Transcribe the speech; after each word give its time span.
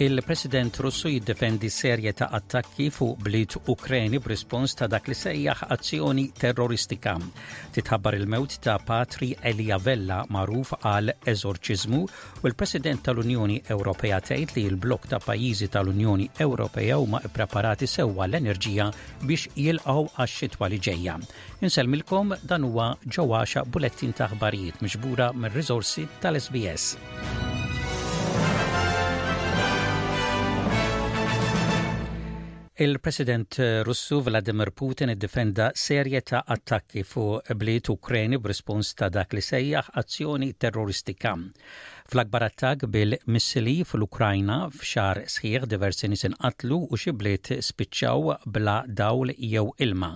Il-President 0.00 0.76
Russu 0.76 1.08
jiddefendi 1.08 1.68
serje 1.68 2.12
ta' 2.14 2.28
attakki 2.30 2.86
fuq 2.88 3.16
blit 3.18 3.56
Ukreni 3.66 4.20
b'rispons 4.22 4.76
ta' 4.78 4.86
dak 4.86 5.08
li 5.10 5.14
sejjaħ 5.18 5.64
azzjoni 5.74 6.22
terroristika. 6.38 7.16
Titħabbar 7.74 8.14
il-mewt 8.20 8.54
ta' 8.62 8.76
Patri 8.78 9.32
Elia 9.42 9.80
Vella 9.82 10.20
maruf 10.30 10.70
għal 10.86 11.16
eżorċizmu 11.34 12.00
u 12.04 12.44
l-President 12.46 13.02
tal-Unjoni 13.08 13.58
Ewropea 13.74 14.20
tgħid 14.28 14.54
li 14.60 14.66
l-blok 14.70 15.10
ta' 15.10 15.18
pajjiżi 15.24 15.70
tal-Unjoni 15.74 16.30
Ewropea 16.46 17.00
huma 17.02 17.24
ippreparati 17.26 17.90
sewwa 17.90 18.28
l-enerġija 18.30 18.86
biex 19.26 19.48
jilqgħu 19.58 20.06
għax-xitwa 20.14 20.70
li 20.70 20.78
ġejja. 20.86 21.18
Inselmilkom 21.66 22.36
dan 22.46 22.70
huwa 22.70 22.92
ġewwaxa 23.02 23.66
bulettin 23.66 24.14
ta' 24.14 24.30
ħbarijiet 24.36 24.78
miġbura 24.78 25.32
mir-riżorsi 25.34 26.06
tal-SBS. 26.22 26.92
Il-President 32.80 33.58
eh, 33.58 33.82
Russu 33.82 34.20
Vladimir 34.22 34.70
Putin 34.70 35.12
defenda 35.18 35.72
serje 35.74 36.20
ta' 36.22 36.44
attakki 36.46 37.02
fu 37.02 37.22
bliet 37.56 37.88
Ukreni 37.90 38.38
b'rispons 38.38 38.92
ta' 38.94 39.08
dak 39.10 39.34
li 39.34 39.42
sejjaħ 39.42 39.88
azzjoni 39.98 40.52
terroristika. 40.62 41.32
Fl-akbar 42.06 42.46
attak 42.46 42.84
bil-missili 42.86 43.74
fl-Ukrajna 43.82 44.60
f'xar 44.70 45.24
sħiħ 45.26 45.66
diversi 45.74 46.06
nisin 46.12 46.36
qatlu 46.38 46.78
u 46.86 47.00
xi 47.02 47.10
spiċċaw 47.70 48.38
bla 48.46 48.76
dawl 48.86 49.34
jew 49.34 49.66
ilma 49.88 50.12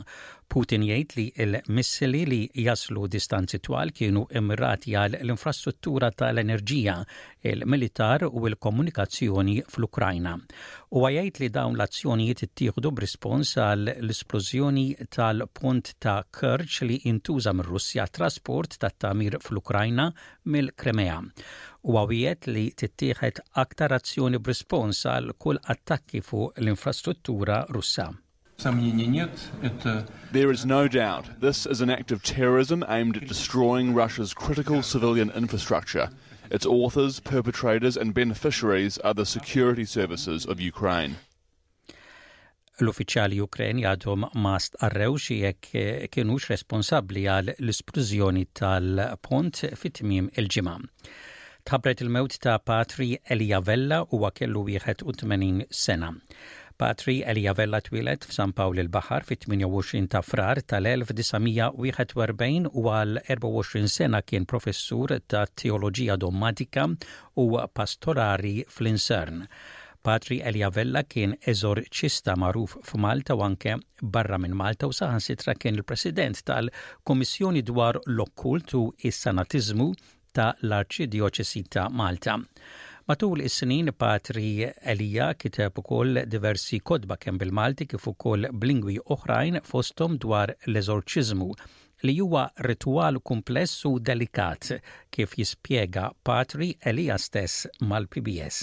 Putin 0.52 0.82
jgħid 0.84 1.14
li 1.20 1.44
l-missili 1.46 2.18
li 2.28 2.38
jaslu 2.64 3.06
distanzi 3.12 3.56
twal 3.66 3.88
kienu 3.98 4.26
immirati 4.40 4.92
għal 5.02 5.14
l-infrastruttura 5.22 6.10
tal-enerġija, 6.22 6.96
il-militar 7.52 8.26
u 8.28 8.42
l-komunikazzjoni 8.50 9.54
fl-Ukrajna. 9.72 10.34
U 10.98 11.06
għajajt 11.08 11.40
li 11.44 11.48
dawn 11.54 11.78
l-azzjonijiet 11.78 12.42
ittieħdu 12.48 12.92
b'rispons 12.98 13.54
għal 13.64 13.92
l 13.94 14.12
esplozjoni 14.12 14.82
tal-punt 15.16 15.94
ta' 16.04 16.18
Kerch 16.38 16.82
li 16.84 16.98
intuża 17.14 17.54
mir-Russja 17.56 18.04
trasport 18.18 18.76
tat-tamir 18.84 19.38
fl-Ukrajna 19.46 20.10
mill-Kremea 20.52 21.16
u 21.88 21.96
għawiet 22.02 22.50
li 22.52 22.66
tittieħed 22.84 23.40
aktar 23.64 23.96
azzjoni 23.96 24.42
b'rispons 24.44 25.00
għal 25.16 25.32
kull 25.40 25.62
attakki 25.76 26.20
fuq 26.28 26.60
l-infrastruttura 26.60 27.62
russa. 27.72 28.10
There 28.62 30.52
is 30.52 30.64
no 30.64 30.86
doubt 30.86 31.40
this 31.40 31.66
is 31.66 31.80
an 31.80 31.90
act 31.90 32.12
of 32.12 32.22
terrorism 32.22 32.84
aimed 32.88 33.16
at 33.16 33.26
destroying 33.26 33.92
Russia's 33.92 34.32
critical 34.34 34.82
civilian 34.84 35.30
infrastructure. 35.30 36.10
Its 36.48 36.64
authors, 36.64 37.18
perpetrators, 37.18 37.96
and 37.96 38.14
beneficiaries 38.14 38.98
are 38.98 39.14
the 39.14 39.26
security 39.26 39.84
services 39.96 40.46
of 40.52 40.60
Ukraine. 40.72 41.16
L-uffiċjali 42.84 43.40
Ukreni 43.46 43.82
għadhom 43.94 44.28
ma 44.46 44.54
stqarrewx 44.62 45.26
jekk 45.40 45.74
kienux 46.14 46.46
responsabbli 46.54 47.26
għal 47.34 47.50
l-isplużjoni 47.58 48.46
tal-pont 48.62 49.64
fit-tmiem 49.76 50.30
il-ġimgħa. 50.38 50.76
Tabret 51.66 52.00
il-mewt 52.02 52.38
ta' 52.42 52.58
Patri 52.58 53.10
Eliavella 53.30 54.02
huwa 54.10 54.30
kellu 54.34 54.66
81 54.70 55.66
sena. 55.70 56.10
Patri 56.78 57.22
Vella 57.56 57.80
twilet 57.80 58.24
f'San 58.26 58.52
Pawl 58.54 58.78
il-Bahar 58.78 59.22
fit-28 59.24 60.08
ta' 60.12 60.22
frar 60.24 60.60
tal-1941 60.70 62.68
u 62.72 62.82
għal 62.92 63.18
24 63.28 63.88
sena 63.88 64.20
kien 64.22 64.46
professur 64.46 65.14
ta' 65.28 65.46
teoloġija 65.56 66.16
Dommatika 66.16 66.86
u 67.36 67.48
pastorari 67.74 68.64
fl-Insern. 68.68 69.46
Patri 70.02 70.40
Eliavella 70.42 71.02
kien 71.04 71.34
eżorċista 71.46 72.34
magħruf 72.36 72.76
f'Malta 72.88 73.34
u 73.38 73.42
anke 73.46 73.76
barra 74.02 74.38
minn 74.42 74.56
Malta 74.58 74.86
u 74.86 74.92
saħansitra 74.98 75.54
kien 75.54 75.74
il-president 75.78 76.40
tal-Komissjoni 76.50 77.62
dwar 77.62 77.96
l-Okkult 78.08 78.74
u 78.80 78.88
is-Sanatizmu 78.98 79.92
ta' 80.32 80.54
l-Arċidjoċesi 80.62 81.64
ta' 81.70 81.86
Malta. 81.92 82.40
Matul 83.12 83.42
is-snin 83.44 83.90
Patri 84.00 84.64
Elija 84.90 85.24
kiteb 85.36 85.76
ukoll 85.82 86.22
diversi 86.32 86.78
kodba 86.90 87.18
kemm 87.20 87.36
bil-Malti 87.42 87.84
kif 87.92 88.06
ukoll 88.08 88.46
blingwi 88.62 88.94
oħrajn 89.14 89.58
fostom 89.72 90.14
dwar 90.22 90.52
l-eżorċiżmu 90.56 91.48
li 92.08 92.14
huwa 92.22 92.44
ritwal 92.66 93.20
kumpless 93.30 93.74
u 93.90 93.98
delikat 94.10 94.70
kif 95.16 95.34
jispjega 95.36 96.06
Patri 96.30 96.70
Elija 96.92 97.18
stess 97.26 97.58
mal-PBS. 97.92 98.62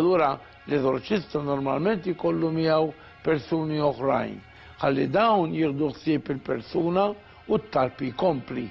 Allura 0.00 0.28
l-eżorċista 0.68 1.40
normalment 1.48 2.10
jkollu 2.12 2.52
miegħu 2.58 2.92
persuni 3.24 3.80
oħrajn 3.88 4.36
ħalli 4.84 5.08
dawn 5.16 5.56
jirdu 5.56 5.88
ħsieb 5.96 6.28
il-persuna 6.36 7.08
u 7.48 7.62
t-talpi 7.64 8.12
kompli, 8.26 8.68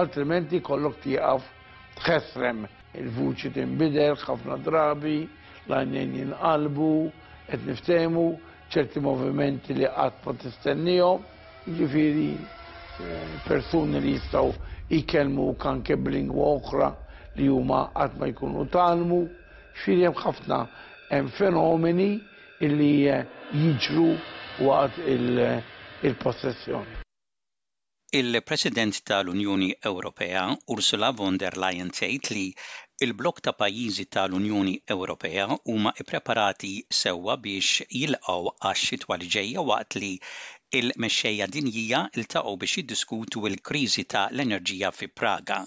altrimenti 0.00 0.64
kollok 0.70 0.96
tieqaf 1.04 1.52
tħessrem 2.00 2.64
il-vuċi 3.00 3.50
tinbidel, 3.56 4.14
ħafna 4.22 4.56
drabi, 4.66 5.16
l-għajnejn 5.68 6.14
jinqalbu, 6.20 6.90
qed 7.48 7.64
niftemu, 7.68 8.24
ċerti 8.72 9.02
movimenti 9.04 9.76
li 9.78 9.86
qatt 9.94 10.24
ma 10.26 10.34
tistennihom, 10.42 11.24
jiġifieri 11.68 12.28
eh, 12.34 13.34
persuni 13.46 14.00
li 14.04 14.16
jistgħu 14.16 14.50
jikelmu 14.92 15.48
kanke 15.62 15.96
b'lingwa 16.02 16.50
oħra 16.56 16.90
li 17.38 17.48
huma 17.52 17.84
qatt 17.94 18.18
ma 18.20 18.30
jkunu 18.32 18.66
talmu, 18.74 19.20
xiri 19.84 20.06
hemm 20.08 20.20
ħafna 20.24 20.60
hemm 21.12 21.32
fenomeni 21.38 22.10
illi 22.64 22.92
eh, 23.18 23.24
jiġru 23.54 24.10
waqt 24.66 25.02
eh, 25.04 25.74
il-possessjoni. 26.06 27.02
Il-President 28.16 29.00
tal-Unjoni 29.04 29.72
Ewropea 29.84 30.44
Ursula 30.70 31.08
von 31.18 31.36
der 31.42 31.56
Leyen 31.58 31.90
tgħid 31.92 32.28
li 32.32 32.44
Il-blok 33.04 33.40
ta' 33.44 33.52
pajjiżi 33.60 34.04
tal-Unjoni 34.14 34.74
Ewropea 34.92 35.44
huma 35.64 35.90
ppreparati 35.98 36.70
sewwa 37.00 37.34
biex 37.46 37.66
jilqgħu 38.02 38.52
għax-xitwa 38.70 39.18
ġejja 39.34 39.64
waqt 39.72 39.96
li 40.04 40.10
il-mexxejja 40.80 41.50
dinjija 41.58 42.00
iltaqgħu 42.22 42.54
biex 42.64 42.78
jiddiskutu 42.80 43.44
l-kriżi 43.50 44.06
tal-enerġija 44.16 44.94
fi 45.00 45.10
Praga. 45.20 45.60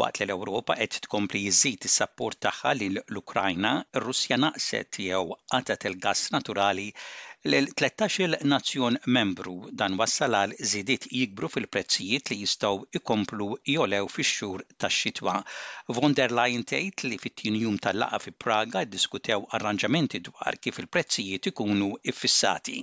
Waqt 0.00 0.18
li 0.20 0.24
l-Ewropa 0.30 0.74
qed 0.80 0.96
tkompli 1.04 1.38
jżid 1.50 1.86
is-sapport 1.86 2.36
tagħha 2.44 2.72
lil 2.80 2.98
l-Ukrajna, 3.12 3.72
ir-Russja 3.98 4.36
naqset 4.42 4.98
jew 5.04 5.22
qatet 5.54 5.86
il-gass 5.90 6.22
naturali 6.34 6.84
lil 7.54 7.66
13 7.80 8.38
nazzjon 8.52 9.00
membru 9.16 9.56
dan 9.80 9.98
wassal 10.02 10.38
għal 10.42 10.54
żidiet 10.74 11.08
jikbru 11.20 11.50
fil-prezzijiet 11.56 12.30
li 12.32 12.38
jistgħu 12.44 12.86
ikomplu 13.00 13.50
jolew 13.74 14.06
fix-xhur 14.18 14.64
tax-xitwa. 14.86 15.36
Von 15.98 16.14
der 16.20 16.36
Leyen 16.40 16.66
tgħid 16.74 17.08
li 17.10 17.20
fit-tinjum 17.26 17.82
tal-laqa 17.88 18.22
fi 18.28 18.36
Praga 18.46 18.86
ddiskutew 18.92 19.42
arranġamenti 19.58 20.22
dwar 20.30 20.62
kif 20.68 20.78
il-prezzijiet 20.84 21.50
ikunu 21.52 21.90
iffissati. 22.14 22.80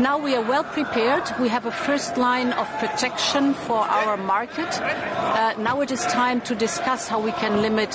Now 0.00 0.16
we 0.16 0.34
are 0.34 0.40
well 0.42 0.64
prepared. 0.64 1.22
We 1.38 1.48
have 1.48 1.66
a 1.66 1.70
first 1.70 2.16
line 2.16 2.52
of 2.54 2.66
protection 2.78 3.52
for 3.52 3.76
our 3.78 4.16
market. 4.16 4.68
Uh, 4.80 5.54
now 5.58 5.80
it 5.82 5.90
is 5.90 6.02
time 6.06 6.40
to 6.42 6.54
discuss 6.54 7.08
how 7.08 7.20
we 7.20 7.32
can 7.32 7.60
limit 7.60 7.90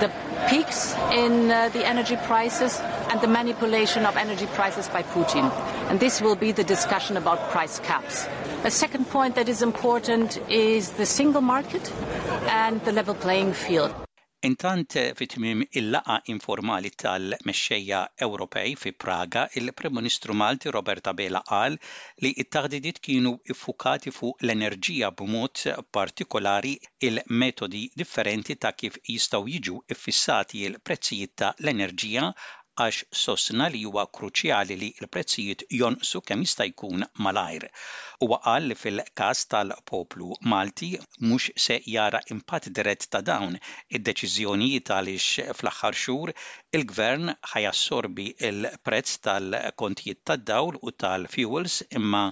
the 0.00 0.12
peaks 0.48 0.94
in 1.12 1.50
uh, 1.50 1.70
the 1.70 1.86
energy 1.86 2.16
prices 2.24 2.78
and 3.10 3.20
the 3.22 3.28
manipulation 3.28 4.04
of 4.04 4.16
energy 4.16 4.46
prices 4.46 4.88
by 4.88 5.02
Putin. 5.02 5.50
And 5.90 5.98
this 6.00 6.20
will 6.20 6.36
be 6.36 6.52
the 6.52 6.64
discussion 6.64 7.16
about 7.16 7.38
price 7.50 7.78
caps. 7.80 8.28
A 8.64 8.70
second 8.70 9.06
point 9.08 9.36
that 9.36 9.48
is 9.48 9.62
important 9.62 10.36
is 10.50 10.90
the 10.90 11.06
single 11.06 11.40
market 11.40 11.90
and 12.50 12.80
the 12.84 12.92
level 12.92 13.14
playing 13.14 13.54
field. 13.54 13.94
Intant 14.48 14.94
eh, 14.96 15.12
fit-tmim 15.16 15.62
il-laqa 15.78 16.14
informali 16.34 16.90
tal-mexxejja 17.02 18.00
Ewropej 18.26 18.76
fi 18.82 18.92
Praga, 18.94 19.42
il-Prim 19.60 19.92
Ministru 19.92 20.32
Malti 20.32 20.70
Roberta 20.76 21.12
Bela 21.18 21.42
qal 21.50 21.76
li 22.24 22.30
it-taħdidiet 22.44 23.00
kienu 23.08 23.32
iffukati 23.54 24.12
fuq 24.20 24.40
l-enerġija 24.46 25.10
b'mod 25.20 25.64
partikolari 25.98 26.72
il-metodi 27.10 27.82
differenti 28.02 28.56
ta' 28.64 28.72
kif 28.80 28.96
jistgħu 29.16 29.42
jiġu 29.58 29.76
iffissati 29.98 30.64
il-prezzijiet 30.70 31.36
ta' 31.42 31.52
l-enerġija 31.60 32.32
għax 32.82 32.98
sostna 33.18 33.64
li 33.74 33.78
huwa 33.84 34.02
kruċjali 34.16 34.74
li 34.80 34.88
l-prezzijiet 35.02 35.62
jonsu 35.78 36.20
kemm 36.30 36.42
jista' 36.46 36.66
jkun 36.68 37.00
malajr. 37.26 37.64
Huwa 38.20 38.36
qal 38.44 38.68
li 38.70 38.76
fil-każ 38.82 39.40
tal-poplu 39.54 40.36
Malti 40.52 40.90
mhux 41.30 41.48
se 41.64 41.78
jara 41.94 42.20
impatt 42.34 42.68
dirett 42.76 43.08
ta' 43.16 43.22
dawn 43.30 43.56
id-deċiżjonijiet 43.98 44.92
għaliex 44.98 45.48
fl-aħħar 45.62 45.98
xhur 46.02 46.32
il-gvern 46.80 47.34
ħajassorbi 47.54 48.28
il-prezz 48.50 49.18
tal-kontijiet 49.26 50.22
tad-dawl 50.32 50.78
u 50.86 50.94
tal-fuels 51.02 51.80
imma 52.02 52.24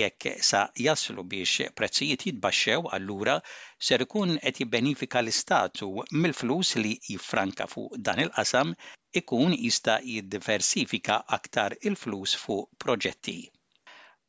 jekk 0.00 0.36
sa 0.50 0.64
jaslu 0.88 1.24
biex 1.32 1.70
prezzijiet 1.82 2.26
jitbaxxew 2.28 2.84
allura 2.98 3.38
ser 3.88 4.04
ikun 4.06 4.36
qed 4.44 4.60
jibbenifika 4.62 5.24
l-istatu 5.24 5.90
mill-flus 6.20 6.76
li 6.84 6.96
jiffranka 7.08 7.70
fuq 7.72 7.96
dan 8.10 8.20
il-qasam 8.28 8.76
ikun 9.18 9.54
jista' 9.62 9.96
jiddiversifika 10.10 11.16
aktar 11.38 11.74
il-flus 11.90 12.38
fuq 12.44 12.66
proġetti. 12.84 13.38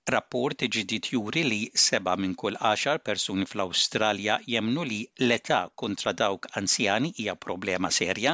Rapport 0.09 0.63
ġdid 0.75 1.07
juri 1.13 1.42
li 1.48 1.57
seba' 1.81 2.13
minn 2.24 2.31
kull 2.42 2.56
għaxar 2.68 3.01
persuni 3.09 3.45
fl-Awstralja 3.50 4.38
jemnu 4.51 4.83
li 4.92 4.98
l-età 5.25 5.59
kontra 5.81 6.13
dawk 6.21 6.48
anzjani 6.62 7.12
hija 7.24 7.36
problema 7.45 7.92
serja. 7.98 8.33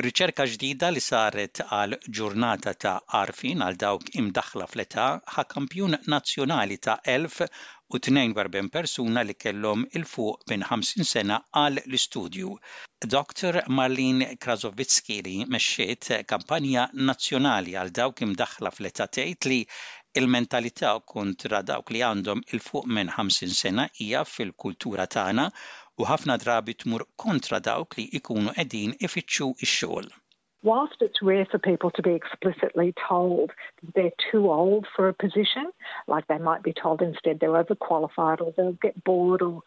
Ir-riċerka 0.00 0.46
ġdida 0.54 0.88
li 0.94 1.02
saret 1.06 1.60
għal 1.66 1.98
ġurnata 2.20 2.72
ta' 2.84 2.94
arfin 3.20 3.64
għal 3.66 3.76
dawk 3.82 4.08
imdaħla 4.22 4.68
fl-età 4.72 5.06
ħa 5.34 5.44
kampjun 5.50 5.98
nazzjonali 6.14 6.78
ta' 6.88 6.96
1042 7.16 8.72
persuna 8.78 9.24
li 9.28 9.36
kellhom 9.44 9.84
il-fuq 10.00 10.48
minn 10.54 10.64
50 10.70 11.10
sena 11.10 11.40
għal 11.64 11.82
l-istudju. 11.82 12.54
Dr. 13.16 13.60
Marlene 13.68 14.32
Krasovitski 14.46 15.20
li 15.28 15.36
mexxiet 15.58 16.08
kampanja 16.34 16.88
nazzjonali 17.10 17.76
għal 17.84 17.94
dawk 18.00 18.24
imdaħla 18.30 18.72
fl-età 18.78 19.10
tgħid 19.18 19.52
li 19.54 19.60
il-mentalità 20.16 20.92
kontra 21.12 21.60
dawk 21.62 21.92
li 21.92 22.00
għandhom 22.06 22.40
il-fuq 22.54 22.86
minn 22.88 23.10
50 23.12 23.52
sena 23.60 23.84
hija 24.00 24.22
fil-kultura 24.26 25.04
tagħna 25.16 25.44
u 26.00 26.06
ħafna 26.08 26.36
drabi 26.40 26.74
tmur 26.80 27.04
kontra 27.20 27.60
dawk 27.60 27.98
li 27.98 28.06
ikunu 28.18 28.54
qegħdin 28.56 28.94
ifittxu 29.06 29.50
ix-xogħol. 29.66 30.08
Whilst 30.66 31.02
it's 31.06 31.20
rare 31.22 31.44
for 31.50 31.58
people 31.60 31.90
to 31.96 32.02
be 32.02 32.14
explicitly 32.20 32.92
told 32.98 33.52
they're 33.94 34.16
too 34.30 34.50
old 34.50 34.86
for 34.96 35.06
a 35.08 35.12
position, 35.14 35.70
like 36.08 36.26
they 36.26 36.38
might 36.38 36.62
be 36.62 36.72
told 36.72 37.02
instead 37.02 37.38
they're 37.40 37.60
overqualified 37.62 38.40
or 38.40 38.52
they'll 38.56 38.76
get 38.86 39.02
bored 39.04 39.42
or 39.42 39.60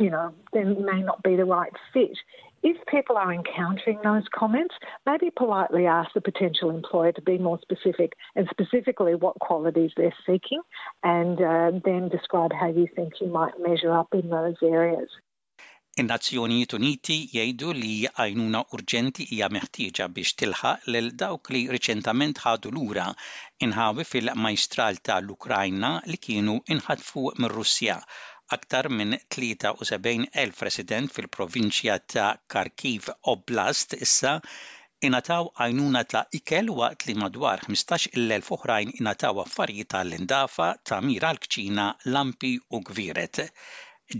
you 0.00 0.10
know, 0.10 0.30
they 0.52 0.62
may 0.62 1.02
not 1.02 1.24
be 1.24 1.34
the 1.34 1.44
right 1.44 1.72
fit. 1.92 2.14
If 2.62 2.76
people 2.86 3.16
are 3.16 3.32
encountering 3.32 4.00
those 4.02 4.24
comments, 4.34 4.74
maybe 5.06 5.30
politely 5.30 5.86
ask 5.86 6.12
the 6.12 6.20
potential 6.20 6.70
employer 6.70 7.12
to 7.12 7.22
be 7.22 7.38
more 7.38 7.58
specific 7.62 8.12
and 8.34 8.48
specifically 8.50 9.14
what 9.14 9.36
qualities 9.38 9.92
they're 9.96 10.16
seeking, 10.26 10.60
and 11.04 11.40
uh, 11.40 11.70
then 11.84 12.08
describe 12.08 12.52
how 12.52 12.68
you 12.68 12.88
think 12.96 13.20
you 13.20 13.28
might 13.28 13.54
measure 13.60 13.92
up 13.96 14.08
in 14.12 14.28
those 14.30 14.56
areas. 14.62 15.08
In-Nazzjonijiet 16.00 16.74
Uniti 16.78 17.16
jgħidu 17.32 17.72
li 17.78 17.94
għajnuna 18.08 18.60
urġenti 18.76 19.24
hija 19.32 19.48
meħtieġa 19.54 20.06
biex 20.18 20.34
tilħaq 20.42 20.90
l 20.92 21.10
dawk 21.22 21.54
li 21.54 21.62
riċentament 21.74 22.42
ħadu 22.44 22.74
lura 22.76 23.06
inħawi 23.66 24.06
fil-majstral 24.12 25.00
tal-Ukrajna 25.10 25.92
li 26.12 26.18
kienu 26.28 26.58
inħatfu 26.76 27.24
mir-Russja 27.42 27.98
aktar 28.54 28.86
minn 28.98 29.14
73,000 29.34 30.60
resident 30.66 31.12
fil-provinċja 31.16 31.96
ta' 32.14 32.28
Kharkiv 32.54 33.08
Oblast 33.32 33.96
issa 34.08 34.32
inataw 35.10 35.50
għajnuna 35.58 36.04
ta' 36.14 36.24
ikel 36.40 36.72
waqt 36.80 37.06
li 37.10 37.18
madwar 37.26 37.66
15,000 37.76 38.50
oħrajn 38.58 38.96
inataw 39.02 39.44
affarijiet 39.46 39.92
tal-indafa 39.98 40.70
ta' 40.90 41.02
mira 41.12 41.34
l-kċina, 41.36 41.90
lampi 42.18 42.54
u 42.76 42.82
gviret. 42.92 43.44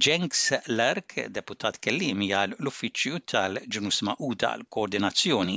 Jenks 0.04 0.40
Lerk, 0.76 1.14
deputat 1.30 1.78
kellim, 1.84 2.20
jgħal 2.24 2.54
l 2.60 2.68
uffiċju 2.70 3.20
tal-Ġnus 3.32 4.00
ma'uda 4.08 4.50
l-Koordinazzjoni 4.58 5.54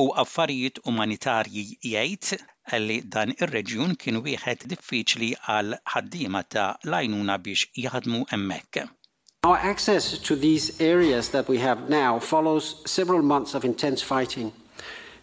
u 0.00 0.06
Affarijiet 0.22 0.78
Umanitarji 0.92 1.64
jgħid 1.90 2.38
li 2.86 2.96
dan 3.16 3.34
ir-reġjun 3.36 3.92
kien 4.00 4.22
wieħed 4.24 4.64
diffiċli 4.72 5.30
għal 5.56 5.76
ħaddiema 5.94 6.42
ta' 6.56 6.68
lajnuna 6.88 7.36
biex 7.48 7.68
jaħdmu 7.84 8.22
emmek. 8.38 8.86
Our 9.44 9.58
access 9.74 10.16
to 10.28 10.34
these 10.46 10.72
areas 10.80 11.28
that 11.36 11.46
we 11.52 11.58
have 11.60 11.90
now 11.90 12.18
follows 12.18 12.76
several 12.86 13.20
months 13.20 13.52
of 13.54 13.66
intense 13.68 14.00
fighting. 14.00 14.52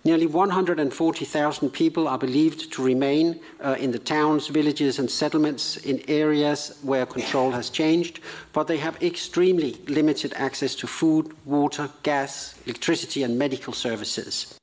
Nearly 0.06 0.26
140,000 0.26 1.70
people 1.70 2.10
are 2.10 2.18
believed 2.18 2.74
to 2.74 2.84
remain 2.84 3.40
uh, 3.64 3.78
in 3.80 3.92
the 3.92 4.00
towns, 4.00 4.48
villages, 4.48 5.00
and 5.00 5.10
settlements 5.10 5.78
in 5.78 6.04
areas 6.10 6.78
where 6.82 7.06
control 7.06 7.52
has 7.52 7.70
changed, 7.70 8.20
but 8.52 8.68
they 8.68 8.78
have 8.80 9.02
extremely 9.02 9.78
limited 9.88 10.34
access 10.36 10.76
to 10.76 10.88
food, 10.88 11.34
water, 11.46 11.90
gas, 12.04 12.54
electricity, 12.66 13.24
and 13.24 13.40
medical 13.40 13.72
services. 13.72 14.56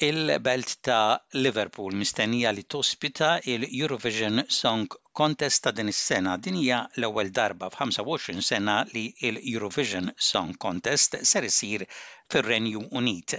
Il-belt 0.00 0.76
ta' 0.80 1.20
Liverpool 1.34 1.92
mistennija 1.94 2.50
li 2.50 2.64
tospita 2.64 3.38
il-Eurovision 3.44 4.42
Song 4.48 4.86
Contest 5.12 5.62
ta' 5.62 5.70
din 5.76 5.88
is-sena 5.92 6.38
din 6.40 6.54
hija 6.56 6.88
l-ewwel 6.94 7.30
darba 7.30 7.68
f'25 7.68 8.40
sena 8.40 8.84
li 8.94 9.12
il-Eurovision 9.18 10.10
Song 10.16 10.56
Contest 10.56 11.18
ser 11.22 11.44
isir 11.44 11.84
fir-Renju 12.30 12.88
Unit. 12.90 13.38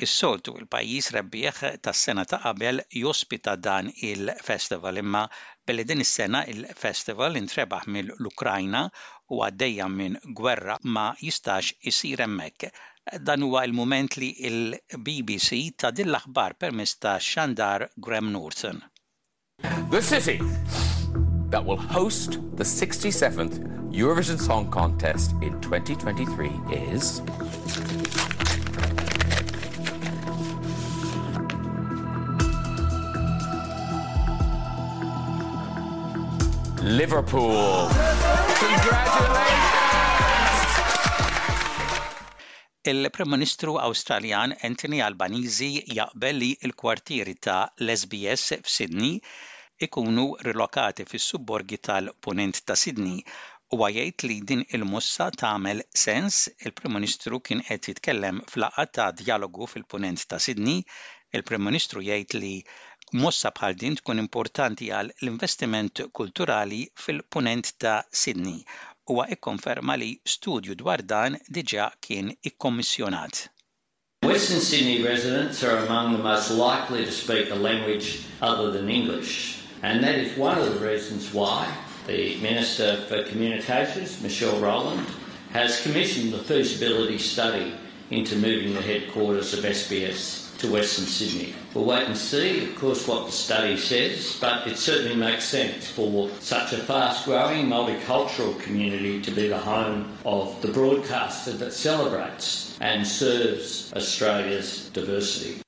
Is-soltu 0.00 0.54
il-pajjiż 0.56 1.08
rebbieħ 1.12 1.58
tas-sena 1.84 2.22
ta' 2.24 2.38
qabel 2.40 2.78
jospita 3.00 3.52
dan 3.60 3.90
il-festival 4.06 4.96
imma 5.00 5.26
billi 5.68 5.84
din 5.84 6.00
is-sena 6.00 6.40
il-festival 6.48 7.36
intrebaħ 7.36 7.84
mill-Ukrajna 7.96 8.80
u 9.36 9.42
għaddejja 9.44 9.88
minn 9.98 10.16
gwerra 10.40 10.78
ma 10.94 11.10
jistax 11.20 11.74
isir 11.92 12.24
hemmhekk. 12.24 12.70
Dan 13.28 13.44
huwa 13.44 13.66
il-mument 13.68 14.16
li 14.22 14.30
il-BBC 14.48 15.60
ta' 15.76 15.92
din 15.92 16.14
l-aħbar 16.14 16.56
permezz 16.62 16.96
ta' 17.02 17.18
Xandar 17.20 17.84
Graham 17.98 18.32
Norton. 18.32 18.80
The 19.92 20.00
city 20.00 20.40
that 21.52 21.66
will 21.66 21.76
host 21.98 22.40
the 22.56 22.64
67th 22.64 23.60
Eurovision 23.92 24.38
Song 24.40 24.70
Contest 24.70 25.34
in 25.42 25.60
2023 25.60 26.88
is 26.88 27.20
Liverpool. 36.82 37.90
Il-Prim 42.84 43.28
Ministru 43.30 43.74
Awstraljan 43.76 44.54
Anthony 44.64 45.02
Albanizi 45.04 45.68
jaqbel 45.92 46.38
li 46.40 46.48
l-kwartieri 46.70 47.34
ta' 47.36 47.66
l-SBS 47.84 48.56
f'Sidni 48.64 49.12
ikunu 49.86 50.24
rilokati 50.42 51.04
fis-subborgi 51.04 51.76
tal-punent 51.80 52.62
ta' 52.64 52.76
Sidni. 52.76 53.22
u 53.72 53.76
għajajt 53.86 54.22
li 54.26 54.36
din 54.50 54.62
il-mossa 54.74 55.28
tagħmel 55.40 55.82
sens 55.94 56.38
il-Prim 56.66 56.96
Ministru 56.96 57.38
kien 57.40 57.60
qed 57.66 57.86
jitkellem 57.90 58.40
flaqa 58.50 58.86
ta' 58.96 59.12
dialogu 59.20 59.68
fil-punent 59.70 60.24
ta' 60.26 60.40
Sidni, 60.46 60.80
il-Prim 61.38 61.62
Ministru 61.62 62.00
jgħid 62.02 62.34
li 62.42 62.56
Mossa 63.18 63.50
bħal 63.50 63.74
din 63.74 63.96
tkun 63.98 64.20
importanti 64.22 64.88
għal 64.94 65.08
l-investiment 65.18 66.00
kulturali 66.14 66.76
fil-punent 66.94 67.72
ta' 67.82 68.04
Sydney 68.12 68.60
huwa 69.10 69.24
ikkonferma 69.34 69.96
li 69.98 70.12
studju 70.22 70.76
dwar 70.78 71.02
dan 71.02 71.34
diġa 71.50 71.88
kien 72.00 72.30
ikkommissjonat. 72.46 73.48
Western 74.22 74.60
Sydney 74.60 75.02
residents 75.02 75.64
are 75.64 75.78
among 75.86 76.12
the 76.12 76.22
most 76.22 76.52
likely 76.52 77.04
to 77.04 77.10
speak 77.10 77.50
a 77.50 77.54
language 77.58 78.20
other 78.40 78.70
than 78.70 78.88
English, 78.88 79.58
and 79.82 80.04
that 80.04 80.14
is 80.14 80.36
one 80.38 80.56
of 80.58 80.70
the 80.72 80.86
reasons 80.86 81.34
why 81.34 81.66
the 82.06 82.36
Minister 82.40 82.98
for 83.08 83.24
Communications, 83.24 84.20
Michelle 84.22 84.60
Rowland, 84.60 85.06
has 85.52 85.82
commissioned 85.82 86.32
the 86.32 86.38
feasibility 86.44 87.18
study 87.18 87.74
into 88.10 88.36
moving 88.36 88.72
the 88.74 88.82
headquarters 88.82 89.52
of 89.52 89.64
SBS 89.64 90.49
to 90.60 90.70
Western 90.70 91.06
Sydney. 91.06 91.54
We'll 91.72 91.86
wait 91.86 92.04
and 92.04 92.16
see, 92.16 92.64
of 92.68 92.76
course, 92.78 93.08
what 93.08 93.24
the 93.26 93.32
study 93.32 93.78
says, 93.78 94.36
but 94.42 94.66
it 94.66 94.76
certainly 94.76 95.16
makes 95.16 95.44
sense 95.44 95.88
for 95.88 96.28
such 96.40 96.74
a 96.74 96.76
fast 96.76 97.24
growing 97.24 97.66
multicultural 97.66 98.58
community 98.60 99.22
to 99.22 99.30
be 99.30 99.48
the 99.48 99.58
home 99.58 100.12
of 100.26 100.60
the 100.60 100.68
broadcaster 100.68 101.52
that 101.52 101.72
celebrates 101.72 102.76
and 102.82 103.06
serves 103.06 103.90
Australia's 103.94 104.90
diversity. 104.90 105.62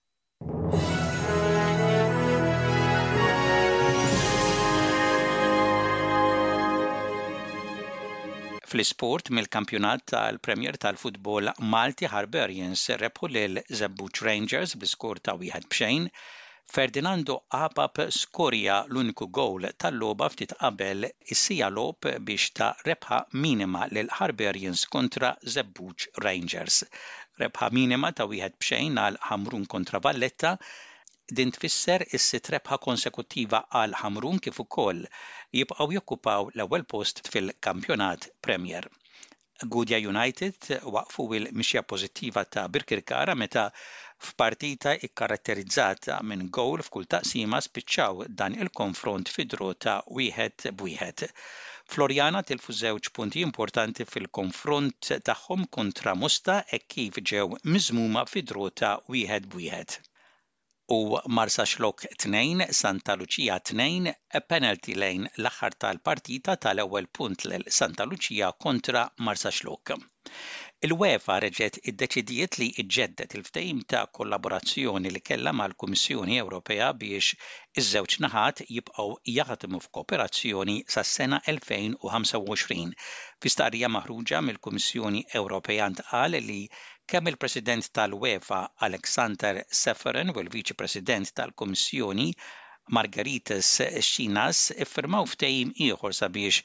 fl-isport 8.72 9.28
mill-kampjonat 9.36 10.02
tal-Premier 10.10 10.76
tal-Futbol 10.82 11.48
Malti 11.72 12.08
Harbarians 12.12 12.82
rebħu 13.02 13.28
lil 13.32 13.58
Zabuċ 13.80 14.20
Rangers 14.28 14.72
bl-skor 14.80 15.18
ta' 15.28 15.34
wieħed 15.42 15.66
bxejn, 15.74 16.06
Ferdinando 16.74 17.34
Apap 17.58 18.00
skorja 18.16 18.78
l-uniku 18.88 19.26
gowl 19.38 19.68
tal-loba 19.84 20.30
ftit 20.32 20.54
qabel 20.60 21.08
is-sija 21.34 21.68
lob 21.78 22.08
biex 22.30 22.48
ta' 22.60 22.70
rebħa 22.88 23.18
minima 23.44 23.84
lil 23.92 24.08
Harbarians 24.20 24.86
kontra 24.94 25.34
Zebbuċ 25.56 26.08
Rangers. 26.24 26.80
Rebħa 27.44 27.68
minima 27.80 28.14
ta' 28.16 28.28
wieħed 28.32 28.56
bxejn 28.64 29.02
għal 29.04 29.20
Hamrun 29.28 29.68
kontra 29.76 30.00
Valletta 30.08 30.56
din 31.38 31.50
tfisser 31.56 32.00
is-sit 32.16 32.48
rebħa 32.52 32.76
konsekuttiva 32.86 33.58
għal 33.80 33.94
Ħamrun 33.98 34.40
kif 34.46 34.58
ukoll 34.64 34.98
jibqgħu 35.60 35.86
jokkupaw 35.94 36.50
l-ewwel 36.50 36.82
post 36.92 37.22
fil-kampjonat 37.36 38.26
Premier. 38.46 38.88
Gudja 39.76 40.00
United 40.10 40.68
waqfu 40.96 41.26
il-mixja 41.38 41.82
pożittiva 41.92 42.42
ta' 42.56 42.66
Birkirkara 42.74 43.36
meta 43.44 43.62
f'partita 44.28 44.92
ikkaratterizzata 45.08 46.18
minn 46.32 46.44
gowl 46.58 46.84
f'kull 46.90 47.08
taqsima 47.16 47.62
spiċċaw 47.68 48.20
dan 48.42 48.58
il-konfront 48.60 49.32
fidru 49.38 49.70
ta' 49.86 49.96
wieħed 50.20 50.68
b'wieħed. 50.82 51.26
Floriana 51.94 52.44
tilfu 52.52 52.76
żewġ 52.82 53.12
punti 53.20 53.46
importanti 53.48 54.08
fil-konfront 54.12 55.14
tagħhom 55.30 55.64
kontra 55.78 56.14
Musta 56.24 56.60
e 56.76 56.82
kif 56.96 57.24
ġew 57.32 57.48
miżmuma 57.78 58.26
fidru 58.36 58.68
ta' 58.82 58.98
wieħed 59.16 59.48
b'wieħed 59.56 59.98
u 60.98 61.18
Marsa 61.38 61.64
Xlok 61.70 61.98
2, 62.16 62.66
Santa 62.82 63.12
Lucia 63.20 63.54
2, 63.70 64.12
penalty 64.48 64.94
lejn 65.02 65.24
l-aħħar 65.42 65.76
tal-partita 65.84 66.56
tal-ewwel 66.66 67.06
punt 67.18 67.46
l 67.48 67.64
Santa 67.78 68.04
Lucia 68.10 68.50
kontra 68.64 69.06
Marsa 69.28 69.48
Xlok. 69.54 69.94
Il-UEFA 70.86 71.36
reġet 71.44 71.78
id-deċidiet 71.88 72.58
li 72.60 72.66
iġġeddet 72.82 73.36
il 73.38 73.44
ftejm 73.48 73.80
ta' 73.88 74.04
kollaborazzjoni 74.18 75.12
li 75.14 75.22
kella 75.30 75.52
mal-Kummissjoni 75.56 76.36
Ewropea 76.42 76.88
biex 77.00 77.32
iż-żewġ 77.78 78.18
naħat 78.26 78.64
jibqgħu 78.68 79.08
jaħdmu 79.38 79.80
f'kooperazzjoni 79.86 80.76
sas-sena 80.96 81.40
2025. 81.48 82.98
Fi 83.42 83.54
starija 83.56 83.88
maħruġa 83.96 84.42
mill-Kummissjoni 84.50 85.24
Ewropea 85.40 85.88
ntqal 85.94 86.42
li 86.50 86.60
kemm 87.06 87.26
il-President 87.28 87.84
tal-UEFA 87.96 88.60
Alexander 88.88 89.60
Seferin 89.82 90.30
u 90.32 90.36
l-Viċi 90.42 90.76
President 90.82 91.32
tal-Kummissjoni 91.38 92.30
Margaritas 92.96 93.70
Xinas 94.08 94.60
iffirmaw 94.84 95.26
ftejim 95.32 95.72
ieħor 95.88 96.16
sabiex 96.18 96.62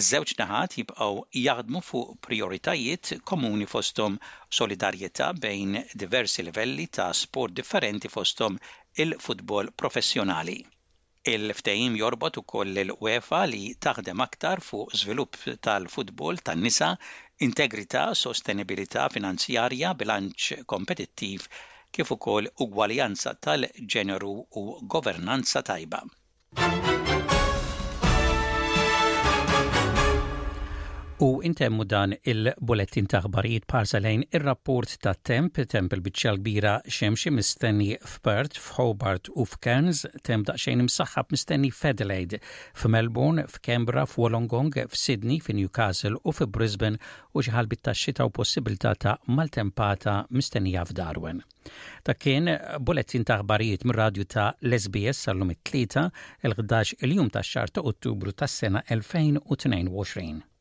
iż-żewġ 0.00 0.32
naħat 0.40 0.76
jibqgħu 0.80 1.24
jaħdmu 1.42 1.82
fuq 1.88 2.16
prioritajiet 2.28 3.12
komuni 3.30 3.68
fosthom 3.72 4.18
solidarjetà 4.60 5.30
bejn 5.44 5.80
diversi 6.02 6.44
livelli 6.46 6.86
ta' 6.98 7.10
sport 7.14 7.54
differenti 7.60 8.10
fosthom 8.12 8.58
il-futbol 9.04 9.70
professjonali. 9.82 10.58
Il-ftehim 11.36 11.94
jorbot 11.98 12.38
ukoll 12.44 12.82
il-UEFA 12.84 13.42
li 13.50 13.64
taħdem 13.86 14.22
aktar 14.22 14.62
fuq 14.62 14.92
żvilupp 15.02 15.46
tal-futbol 15.68 16.38
tan-nisa 16.46 16.92
integrità, 17.44 18.12
sostenibilità 18.16 19.08
finanzjarja, 19.12 19.92
bilanċ 20.02 20.62
kompetittiv 20.72 21.48
kif 21.96 22.12
ukoll 22.16 22.48
ugwaljanza 22.66 23.34
tal-ġeneru 23.48 24.32
u 24.62 24.68
governanza 24.96 25.64
tajba. 25.70 26.02
U 31.24 31.28
intemmu 31.48 31.84
dan 31.88 32.12
il-bulettin 32.28 33.06
taħbarijiet 33.08 33.64
parsalejn 33.72 34.26
il-rapport 34.36 34.90
ta' 35.00 35.14
temp, 35.24 35.56
temp 35.72 35.94
il-bicċa 35.96 36.34
kbira 36.36 36.72
xemxie 36.92 37.30
mistenni 37.32 37.94
f'Pert, 37.96 38.58
f'Hobart 38.60 39.30
u 39.32 39.46
f'Kerns, 39.48 40.02
temp 40.28 40.50
xejn 40.52 40.82
imsaxħab 40.84 41.30
mistenni 41.32 41.70
f'Adelaide, 41.72 42.42
f'Melbourne, 42.76 43.46
f'Kembra, 43.48 44.04
f'Wolongong, 44.04 44.76
f'Sydney, 44.92 45.38
f'Newcastle 45.40 46.20
u 46.20 46.34
f'Brisbane 46.36 47.00
u 47.32 47.40
xħalbit 47.46 47.86
ta' 47.88 47.94
xita 47.96 48.26
u 48.28 48.32
possibilta 48.38 48.92
ta' 49.06 49.14
maltempata 49.40 50.18
mistennija 50.36 50.82
f'darwen. 50.90 51.40
Ta' 52.04 52.16
kien 52.20 52.50
bulettin 52.84 53.24
taħbarijiet 53.24 53.86
mir-radju 53.88 54.28
ta' 54.36 54.50
Lesbies 54.68 55.24
sal-lum 55.24 55.56
it-tlieta, 55.56 56.10
il-11 56.44 56.92
il-jum 57.08 57.32
ta' 57.32 57.40
xar 57.52 57.72
ta' 57.72 57.86
ottubru 57.88 58.36
ta' 58.36 58.50
sena 58.60 58.84
2022. 58.92 60.55